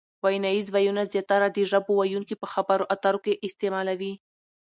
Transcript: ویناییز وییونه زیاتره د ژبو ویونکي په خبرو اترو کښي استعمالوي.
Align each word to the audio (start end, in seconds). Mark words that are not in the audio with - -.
ویناییز 0.23 0.67
وییونه 0.73 1.03
زیاتره 1.13 1.47
د 1.51 1.57
ژبو 1.71 1.91
ویونکي 1.97 2.35
په 2.41 2.47
خبرو 2.53 2.89
اترو 2.93 3.19
کښي 3.25 3.33
استعمالوي. 3.47 4.13